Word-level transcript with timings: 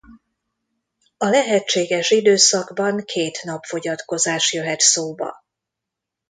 A 1.17 1.25
lehetséges 1.25 2.09
időszakban 2.09 3.03
két 3.05 3.39
napfogyatkozás 3.43 4.53
jöhet 4.53 4.79
szóba. 4.79 5.43